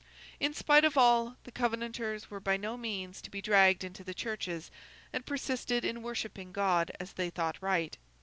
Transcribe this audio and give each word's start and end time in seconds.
In 0.39 0.55
spite 0.55 0.83
of 0.83 0.97
all, 0.97 1.37
the 1.43 1.51
Covenanters 1.51 2.31
were 2.31 2.39
by 2.39 2.57
no 2.57 2.75
means 2.75 3.21
to 3.21 3.29
be 3.29 3.39
dragged 3.39 3.83
into 3.83 4.03
the 4.03 4.15
churches, 4.15 4.71
and 5.13 5.27
persisted 5.27 5.85
in 5.85 6.01
worshipping 6.01 6.51
God 6.51 6.89
as 6.99 7.13
they 7.13 7.29
thought 7.29 7.61
right. 7.61 7.95